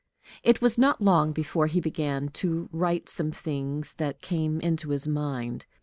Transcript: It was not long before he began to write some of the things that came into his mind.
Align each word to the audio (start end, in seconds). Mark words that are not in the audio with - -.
It 0.41 0.63
was 0.63 0.79
not 0.79 0.99
long 1.03 1.31
before 1.31 1.67
he 1.67 1.79
began 1.79 2.29
to 2.29 2.67
write 2.71 3.07
some 3.07 3.27
of 3.27 3.33
the 3.33 3.37
things 3.39 3.93
that 3.99 4.19
came 4.23 4.59
into 4.59 4.89
his 4.89 5.07
mind. 5.07 5.67